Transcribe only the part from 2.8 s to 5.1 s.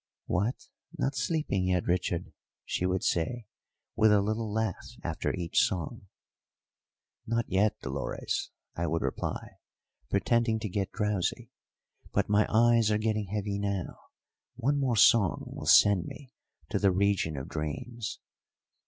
would say, with a little laugh